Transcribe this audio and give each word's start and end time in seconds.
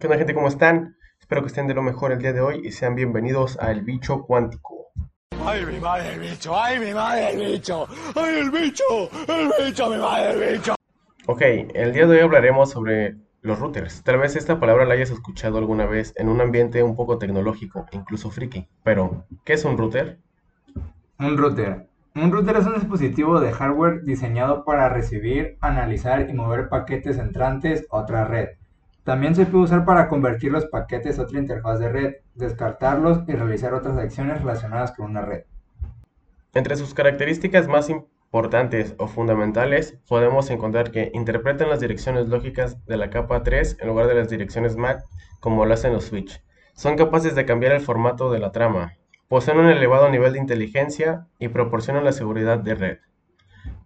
¿Qué 0.00 0.06
onda 0.06 0.16
gente? 0.16 0.32
¿Cómo 0.32 0.48
están? 0.48 0.96
Espero 1.20 1.42
que 1.42 1.48
estén 1.48 1.66
de 1.66 1.74
lo 1.74 1.82
mejor 1.82 2.10
el 2.10 2.20
día 2.20 2.32
de 2.32 2.40
hoy 2.40 2.62
y 2.64 2.72
sean 2.72 2.94
bienvenidos 2.94 3.58
a 3.60 3.70
El 3.70 3.82
Bicho 3.82 4.22
Cuántico. 4.22 4.86
¡Ay, 5.44 5.66
mi 5.66 5.78
madre 5.78 6.14
el 6.14 6.20
bicho! 6.20 6.58
¡Ay, 6.58 6.78
mi 6.78 6.94
madre 6.94 7.32
el 7.34 7.52
bicho! 7.52 7.86
¡Ay, 8.14 8.38
el 8.38 8.50
bicho! 8.50 8.82
¡El 9.28 9.50
bicho, 9.62 9.90
mi 9.90 9.98
madre 9.98 10.30
el 10.30 10.56
bicho! 10.56 10.74
Ok, 11.26 11.42
el 11.42 11.92
día 11.92 12.06
de 12.06 12.16
hoy 12.16 12.20
hablaremos 12.20 12.70
sobre 12.70 13.16
los 13.42 13.58
routers. 13.58 14.02
Tal 14.02 14.16
vez 14.16 14.36
esta 14.36 14.58
palabra 14.58 14.86
la 14.86 14.94
hayas 14.94 15.10
escuchado 15.10 15.58
alguna 15.58 15.84
vez 15.84 16.14
en 16.16 16.30
un 16.30 16.40
ambiente 16.40 16.82
un 16.82 16.96
poco 16.96 17.18
tecnológico, 17.18 17.84
incluso 17.92 18.30
friki. 18.30 18.70
Pero, 18.82 19.26
¿qué 19.44 19.52
es 19.52 19.66
un 19.66 19.76
router? 19.76 20.18
Un 21.18 21.36
router. 21.36 21.90
Un 22.14 22.32
router 22.32 22.56
es 22.56 22.64
un 22.64 22.74
dispositivo 22.76 23.38
de 23.38 23.52
hardware 23.52 24.02
diseñado 24.04 24.64
para 24.64 24.88
recibir, 24.88 25.58
analizar 25.60 26.26
y 26.30 26.32
mover 26.32 26.70
paquetes 26.70 27.18
entrantes 27.18 27.86
a 27.90 27.98
otra 27.98 28.24
red. 28.24 28.59
También 29.04 29.34
se 29.34 29.46
puede 29.46 29.64
usar 29.64 29.84
para 29.84 30.08
convertir 30.08 30.52
los 30.52 30.66
paquetes 30.66 31.18
a 31.18 31.22
otra 31.22 31.38
interfaz 31.38 31.78
de 31.78 31.88
red, 31.88 32.14
descartarlos 32.34 33.26
y 33.28 33.32
realizar 33.32 33.72
otras 33.74 33.96
acciones 33.96 34.40
relacionadas 34.40 34.92
con 34.92 35.10
una 35.10 35.22
red. 35.22 35.44
Entre 36.52 36.76
sus 36.76 36.94
características 36.94 37.66
más 37.66 37.88
importantes 37.88 38.94
o 38.98 39.08
fundamentales, 39.08 39.98
podemos 40.06 40.50
encontrar 40.50 40.90
que 40.90 41.10
interpretan 41.14 41.70
las 41.70 41.80
direcciones 41.80 42.28
lógicas 42.28 42.84
de 42.86 42.96
la 42.96 43.08
capa 43.10 43.42
3 43.42 43.78
en 43.80 43.88
lugar 43.88 44.06
de 44.06 44.14
las 44.14 44.28
direcciones 44.28 44.76
MAC 44.76 45.02
como 45.40 45.64
lo 45.64 45.74
hacen 45.74 45.92
los 45.92 46.04
switch. 46.04 46.42
Son 46.74 46.96
capaces 46.96 47.34
de 47.34 47.46
cambiar 47.46 47.72
el 47.72 47.80
formato 47.80 48.30
de 48.30 48.38
la 48.38 48.52
trama, 48.52 48.96
poseen 49.28 49.58
un 49.58 49.68
elevado 49.68 50.10
nivel 50.10 50.32
de 50.32 50.40
inteligencia 50.40 51.26
y 51.38 51.48
proporcionan 51.48 52.04
la 52.04 52.12
seguridad 52.12 52.58
de 52.58 52.74
red. 52.74 52.98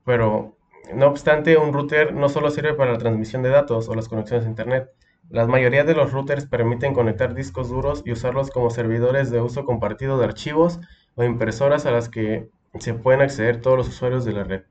Pero, 0.04 0.56
no 0.92 1.06
obstante, 1.06 1.56
un 1.56 1.72
router 1.72 2.14
no 2.14 2.28
solo 2.28 2.50
sirve 2.50 2.74
para 2.74 2.92
la 2.92 2.98
transmisión 2.98 3.42
de 3.42 3.50
datos 3.50 3.88
o 3.88 3.94
las 3.94 4.08
conexiones 4.08 4.46
a 4.46 4.48
Internet, 4.48 4.90
la 5.30 5.46
mayoría 5.46 5.84
de 5.84 5.94
los 5.94 6.12
routers 6.12 6.46
permiten 6.46 6.94
conectar 6.94 7.34
discos 7.34 7.68
duros 7.68 8.02
y 8.04 8.12
usarlos 8.12 8.50
como 8.50 8.70
servidores 8.70 9.30
de 9.30 9.40
uso 9.40 9.64
compartido 9.64 10.18
de 10.18 10.26
archivos 10.26 10.80
o 11.16 11.24
impresoras 11.24 11.86
a 11.86 11.90
las 11.90 12.08
que 12.08 12.48
se 12.78 12.94
pueden 12.94 13.22
acceder 13.22 13.60
todos 13.60 13.76
los 13.76 13.88
usuarios 13.88 14.24
de 14.24 14.32
la 14.32 14.44
red. 14.44 14.62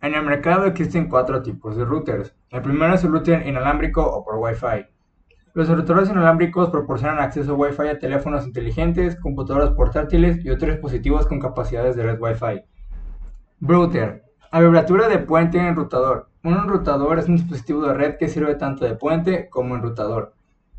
En 0.00 0.14
el 0.14 0.24
mercado 0.24 0.66
existen 0.66 1.08
cuatro 1.08 1.42
tipos 1.42 1.76
de 1.76 1.84
routers. 1.84 2.34
El 2.50 2.62
primero 2.62 2.94
es 2.94 3.04
el 3.04 3.12
router 3.12 3.46
inalámbrico 3.46 4.02
o 4.04 4.24
por 4.24 4.36
Wi-Fi. 4.36 4.86
Los 5.54 5.68
routers 5.68 6.10
inalámbricos 6.10 6.70
proporcionan 6.70 7.20
acceso 7.20 7.54
Wi-Fi 7.54 7.88
a 7.88 7.98
teléfonos 7.98 8.46
inteligentes, 8.46 9.14
computadoras 9.20 9.70
portátiles 9.70 10.44
y 10.44 10.50
otros 10.50 10.72
dispositivos 10.72 11.26
con 11.26 11.38
capacidades 11.38 11.94
de 11.94 12.02
red 12.02 12.20
Wi-Fi. 12.20 12.64
Router. 13.60 14.24
Abreviatura 14.50 15.08
de 15.08 15.20
puente 15.20 15.58
enrutador. 15.58 16.31
Un 16.44 16.54
enrutador 16.54 17.20
es 17.20 17.28
un 17.28 17.36
dispositivo 17.36 17.86
de 17.86 17.94
red 17.94 18.16
que 18.16 18.28
sirve 18.28 18.56
tanto 18.56 18.84
de 18.84 18.96
puente 18.96 19.48
como 19.48 19.76
enrutador. 19.76 20.34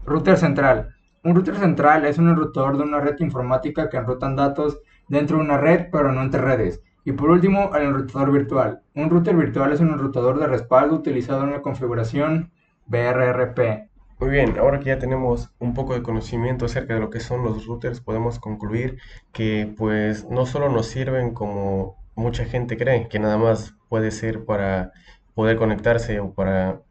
Router 0.05 0.37
central. 0.37 0.93
Un 1.23 1.35
router 1.35 1.55
central 1.55 2.03
es 2.03 2.17
un 2.17 2.27
enrutador 2.27 2.75
de 2.75 2.83
una 2.83 2.99
red 2.99 3.15
informática 3.19 3.89
que 3.89 3.95
enrutan 3.95 4.35
datos 4.35 4.79
dentro 5.07 5.37
de 5.37 5.43
una 5.43 5.57
red 5.57 5.87
pero 5.89 6.11
no 6.11 6.21
entre 6.21 6.41
redes. 6.41 6.81
Y 7.05 7.13
por 7.13 7.29
último, 7.29 7.73
el 7.75 7.83
enrutador 7.83 8.33
virtual. 8.33 8.81
Un 8.93 9.09
router 9.09 9.37
virtual 9.37 9.71
es 9.71 9.79
un 9.79 9.91
enrutador 9.91 10.37
de 10.37 10.47
respaldo 10.47 10.95
utilizado 10.95 11.45
en 11.45 11.51
la 11.51 11.61
configuración 11.61 12.51
BRRP. 12.87 13.89
Muy 14.19 14.29
bien, 14.29 14.57
ahora 14.57 14.79
que 14.79 14.85
ya 14.87 14.99
tenemos 14.99 15.53
un 15.59 15.73
poco 15.73 15.93
de 15.93 16.03
conocimiento 16.03 16.65
acerca 16.65 16.93
de 16.93 16.99
lo 16.99 17.09
que 17.09 17.21
son 17.21 17.41
los 17.41 17.65
routers, 17.65 18.01
podemos 18.01 18.37
concluir 18.37 18.97
que 19.31 19.73
pues 19.77 20.29
no 20.29 20.45
solo 20.45 20.69
nos 20.69 20.87
sirven 20.87 21.33
como 21.33 21.95
mucha 22.15 22.43
gente 22.43 22.77
cree, 22.77 23.07
que 23.07 23.19
nada 23.19 23.37
más 23.37 23.75
puede 23.87 24.11
ser 24.11 24.45
para 24.45 24.91
poder 25.35 25.57
conectarse 25.57 26.19
o 26.19 26.33
para 26.33 26.81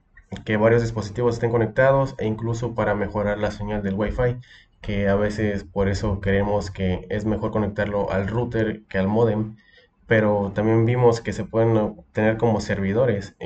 que 0.44 0.56
varios 0.56 0.82
dispositivos 0.82 1.34
estén 1.34 1.50
conectados 1.50 2.14
e 2.18 2.26
incluso 2.26 2.74
para 2.74 2.94
mejorar 2.94 3.38
la 3.38 3.50
señal 3.50 3.82
del 3.82 3.94
Wi-Fi, 3.94 4.38
que 4.80 5.08
a 5.08 5.14
veces 5.14 5.64
por 5.64 5.88
eso 5.88 6.20
creemos 6.20 6.70
que 6.70 7.06
es 7.10 7.24
mejor 7.24 7.50
conectarlo 7.50 8.10
al 8.10 8.28
router 8.28 8.82
que 8.88 8.98
al 8.98 9.08
modem, 9.08 9.56
pero 10.06 10.52
también 10.54 10.86
vimos 10.86 11.20
que 11.20 11.32
se 11.32 11.44
pueden 11.44 11.96
tener 12.12 12.36
como 12.36 12.60
servidores 12.60 13.36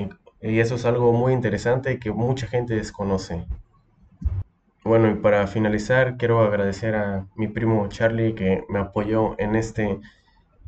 y 0.40 0.60
eso 0.60 0.76
es 0.76 0.84
algo 0.84 1.12
muy 1.12 1.32
interesante 1.32 1.98
que 1.98 2.12
mucha 2.12 2.46
gente 2.46 2.74
desconoce. 2.74 3.44
Bueno, 4.84 5.10
y 5.10 5.14
para 5.14 5.46
finalizar, 5.48 6.16
quiero 6.16 6.40
agradecer 6.40 6.94
a 6.94 7.26
mi 7.34 7.48
primo 7.48 7.88
Charlie 7.88 8.34
que 8.34 8.62
me 8.68 8.78
apoyó 8.78 9.34
en 9.38 9.56
este 9.56 9.98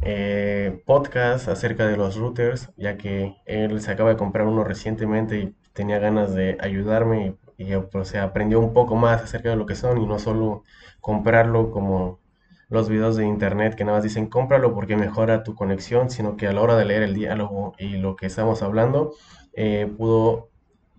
eh, 0.03 0.83
podcast 0.87 1.49
acerca 1.49 1.87
de 1.87 1.97
los 1.97 2.17
routers, 2.17 2.71
ya 2.77 2.97
que 2.97 3.37
él 3.47 3.81
se 3.81 3.91
acaba 3.91 4.11
de 4.11 4.17
comprar 4.17 4.47
uno 4.47 4.65
recientemente 4.65 5.39
y 5.39 5.55
tenía 5.73 5.99
ganas 5.99 6.35
de 6.35 6.57
ayudarme 6.61 7.37
y, 7.57 7.77
pues, 7.77 8.09
se 8.09 8.19
aprendió 8.19 8.61
un 8.61 8.73
poco 8.73 8.97
más 8.97 9.23
acerca 9.23 9.51
de 9.51 9.57
lo 9.57 9.67
que 9.67 9.75
son 9.75 10.01
y 10.01 10.07
no 10.07 10.19
solo 10.19 10.65
comprarlo 11.01 11.71
como 11.71 12.21
los 12.69 12.89
videos 12.89 13.17
de 13.17 13.27
internet 13.27 13.75
que 13.75 13.85
nada 13.85 13.99
más 13.99 14.05
dicen 14.05 14.27
cómpralo 14.27 14.75
porque 14.75 14.97
mejora 14.97 15.43
tu 15.43 15.55
conexión, 15.55 16.11
sino 16.11 16.37
que 16.37 16.47
a 16.47 16.53
la 16.53 16.61
hora 16.63 16.77
de 16.77 16.85
leer 16.85 17.03
el 17.03 17.15
diálogo 17.15 17.75
y 17.79 17.97
lo 17.97 18.17
que 18.17 18.27
estamos 18.27 18.63
hablando, 18.63 19.15
eh, 19.55 19.93
pudo 19.97 20.51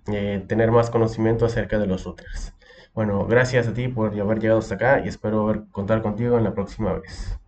eh, 0.07 0.43
tener 0.47 0.71
más 0.71 0.89
conocimiento 0.89 1.45
acerca 1.45 1.79
de 1.79 1.87
los 1.87 2.03
routers. 2.03 2.53
Bueno, 2.93 3.25
gracias 3.27 3.67
a 3.67 3.73
ti 3.73 3.87
por 3.87 4.19
haber 4.19 4.39
llegado 4.39 4.59
hasta 4.59 4.75
acá 4.75 5.01
y 5.05 5.07
espero 5.07 5.65
contar 5.71 6.01
contigo 6.01 6.37
en 6.37 6.43
la 6.43 6.53
próxima 6.53 6.93
vez. 6.93 7.38